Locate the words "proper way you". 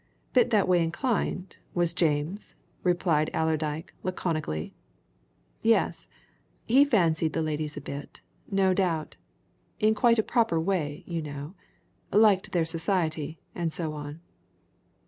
10.23-11.21